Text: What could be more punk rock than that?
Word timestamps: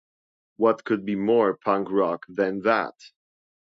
What 0.55 0.83
could 0.83 1.05
be 1.05 1.15
more 1.15 1.55
punk 1.55 1.91
rock 1.91 2.25
than 2.27 2.61
that? 2.61 2.95